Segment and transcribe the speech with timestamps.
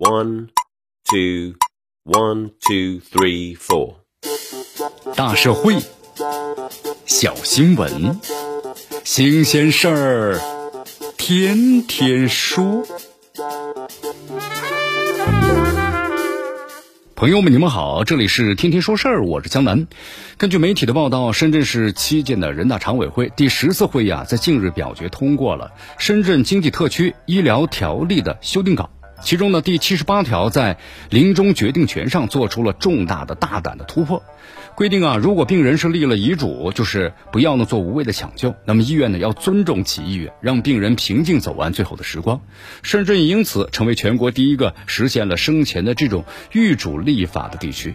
[0.00, 0.48] One,
[1.04, 1.56] two,
[2.04, 3.96] one, two, three, four。
[5.14, 5.76] 大社会，
[7.04, 8.18] 小新闻，
[9.04, 10.40] 新鲜事儿，
[11.18, 12.82] 天天说。
[17.14, 19.86] 朋友们，你们好，这里是天天说事儿，我是江南。
[20.38, 28.88] 根据媒体的报道，深圳市七届的人大常委会第十次会议啊，在近日表决通过了《深圳经济特区医疗条例》的修订稿。
[29.22, 30.78] 其中呢，第七十八条在
[31.10, 34.22] 临终决定权上做出了重大的、大胆的突破，
[34.74, 42.40] 规定啊，如果病人是立了遗嘱，就是不要呢做无谓的抢救，那么医院呢要尊重其意愿，让病人平静走完最后的时光。
[42.82, 47.94] 深圳因此成为全国第一个实现了生前的这种预嘱立法的地区。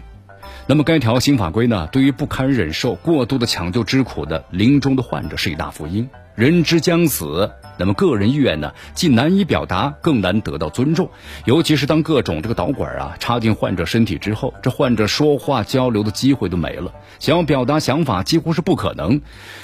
[0.68, 6.10] 那么该条新法规呢，对于不堪忍受过度的抢救之苦的临终的患者是一大福音。
[6.34, 11.08] 人之将死，那么个人意愿呢，既难以表达，更难得到尊重。
[11.44, 19.20] 尤其是当各种这个导管啊插进患者身体之后，这患者说话交流的机会都没了，想要表达想法几乎是不可能。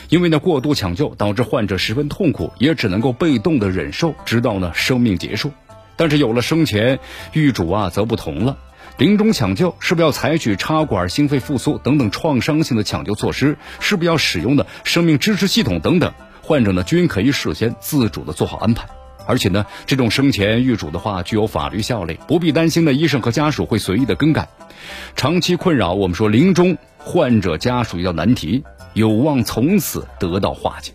[0.08, 5.50] 因为呢，过度抢救导致患者十分痛苦，也只能够被动的忍受，直到呢生命结束。
[5.96, 7.00] 但是有了生前
[7.32, 8.56] 预嘱啊，则不同了。
[8.98, 13.56] 临终抢救是不是要采取插管、心肺复苏等等创伤性的抢救措施？
[13.80, 16.12] 是不是要使用的生命支持系统等等？
[16.42, 18.86] 患者呢均可以事先自主的做好安排，
[19.26, 24.48] 而且呢，这种生前预嘱的话具有法律效力，不必担心呢医生和家属会随意的更改。
[25.16, 30.92] 长期困扰我们说临终患者家属一道难题，有望从此得到化解。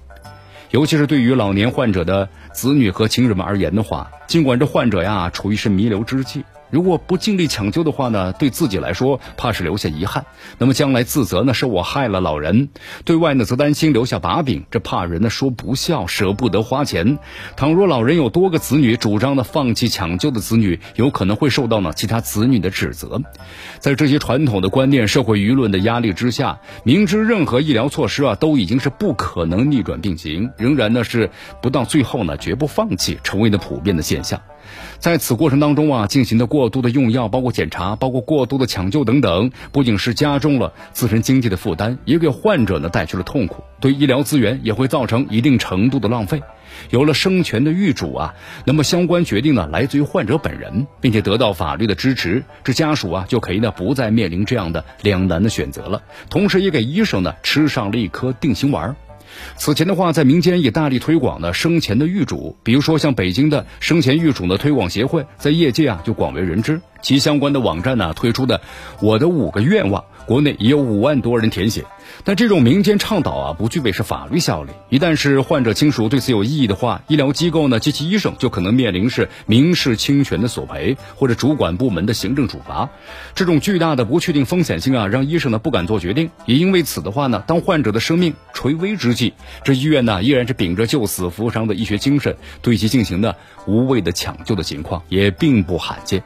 [0.69, 6.43] 尤其是对于老年患者的子女和亲人们而言的话，尽管这患者呀处于是弥留之际。
[6.69, 10.25] 如果不尽力抢救的话呢，对自己来说怕是留下遗憾。
[10.57, 12.67] 那么将来自责呢，是我害了老人；
[13.05, 17.19] 对外呢，则担心留下把柄，这怕人呢说不孝，舍不得花钱。
[17.55, 23.21] 倘若老人有多个子女，主张呢放弃抢救的子女，有可能会受到呢其他子女的指责。
[23.79, 31.29] 在这些传统的观念、社会舆论的压力之下，明知任何医疗措施啊都已经是不可能逆转病情，仍然呢是
[31.61, 34.41] 不到最后呢绝不放弃，成为了普遍的现象。
[34.99, 46.41] 在此过程当中啊，进行的过过度的用药，包括检查，包括过度的抢救等等，不仅是加重了自身经济的负担，也给患者呢带去了痛苦，对医疗资源也会造成一定程度的浪费。
[46.89, 48.33] 有了生权的预嘱啊，
[48.65, 56.01] 那么相关决定呢来自于患者本人，并且得到法律的支持，这家属啊就可以呢不再面临这样的两难的选择了，
[56.31, 58.95] 同时也给医生呢吃上了一颗定心丸。
[59.57, 68.61] 此前的话，在民间也大力推广呢生前的预嘱，比如说像北京的生前预嘱的推广协会，在业界啊就广为人知，其相关的网站呢推出的
[69.01, 70.03] 我的五个愿望。
[70.25, 71.85] 国内也有五万多人填写，
[72.25, 74.73] 但这种民间倡导啊，不具备是法律效力。
[74.89, 82.89] 一旦是患者亲属对此有异议的话，医疗机构呢及其医生就可能面临是民事侵权的索赔，或者主管部门的行政处罚。
[83.35, 86.29] 这种巨大的不确定风险性啊，让医生呢不敢做决定。
[86.45, 89.33] 也因为此的话呢，当患者的生命垂危之际，
[89.63, 96.21] 这医院呢依然是秉着救死扶伤的医学精神，对其进行的无谓的抢救的情况也并不罕见。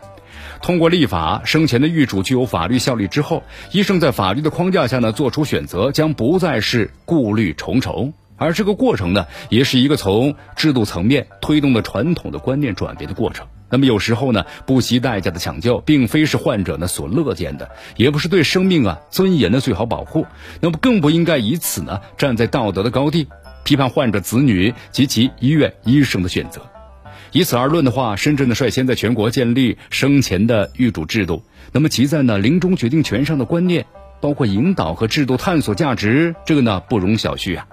[0.61, 13.47] 通过立法，生前的预嘱具有法律效力之后，医生在法律的框架下呢做出选择，将不再是顾虑重重，而这个过程呢，也是一个从制度层面推动的传统的观念转变的过程。
[13.73, 20.25] 那么有时候呢，不惜代价的抢救，并非是患者呢所乐见的，也不是对生命啊尊严的最好保护。
[20.59, 23.27] 那么更不应该以此呢站在道德的高地，
[23.63, 26.61] 批判患者子女及其医院医生的选择。
[27.33, 31.43] 以此而论的话，深圳呢率先在全国建立生前的预嘱制度。
[31.71, 33.85] 那么其在呢临终决定权上的观念，
[34.19, 37.67] 包括引导和制度探索价值，这个呢不容小觑啊。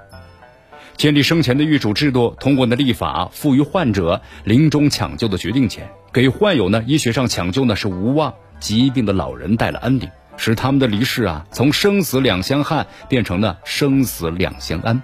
[0.96, 15.02] 建立生前的预嘱制度，通过呢立法赋予患者临终抢救的决定权，给患有呢医学上抢救呢是无望疾病的老人带来安定，使他们的离世啊从生死两相憾变成了生死两相安。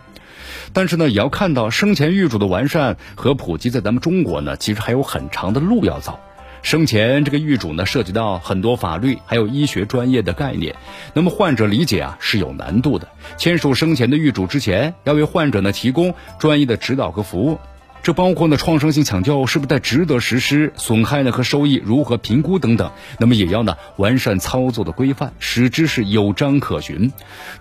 [0.72, 6.19] 但是呢，也要看到生前预嘱的完善和普及，在咱们中国呢，其实还有很长的路要走。
[6.62, 10.75] 生前这个预嘱呢，涉及到很多法律还有医学专业的概念，
[11.12, 13.08] 那么患者理解啊是有难度的。
[13.37, 17.58] 签署生前的预嘱之前，要为患者呢提供专业的指导和服务。
[18.04, 22.92] 这包括呢创伤性抢救是不是在值得实施，损害呢和收益如何评估等等。
[23.18, 27.10] 那么也要呢完善操作的规范，使之是有章可循。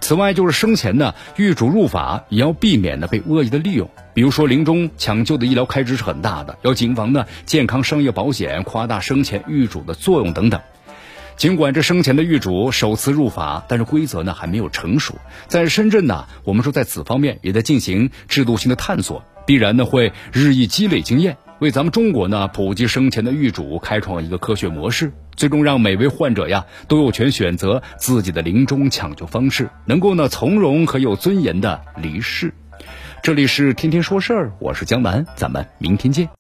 [0.01, 3.89] 此外，就是生前呢预嘱入法，也要避免呢被恶意的利用。
[4.13, 10.59] 比如说临终抢救的医疗开支是很大的，要谨防呢健康商业保险夸大生前预嘱的作用等等。
[11.37, 15.15] 尽管这生前的预嘱首次入法，但是规则呢还没有成熟。
[15.47, 19.23] 在深圳呢，我们说在此方面也在进行制度性的探索。
[19.45, 32.53] 必然呢会日益积累经验，为咱们中国呢普及生前的预嘱，开创一个科学模式，最终让每位患者呀都有权选择自己的临终抢救方式，能够呢从容和有尊严的离世。
[33.21, 36.29] 这里是天天说事儿，我是江南，咱们明天见。